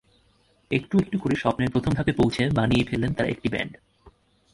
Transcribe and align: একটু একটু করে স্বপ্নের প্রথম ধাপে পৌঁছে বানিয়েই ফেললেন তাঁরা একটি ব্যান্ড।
একটু 0.71 0.95
একটু 0.99 1.17
করে 1.19 1.35
স্বপ্নের 1.35 1.69
প্রথম 1.69 1.91
ধাপে 1.91 2.11
পৌঁছে 2.11 2.43
বানিয়েই 2.49 2.87
ফেললেন 2.89 3.11
তাঁরা 3.13 3.29
একটি 3.29 3.47
ব্যান্ড। 3.49 3.73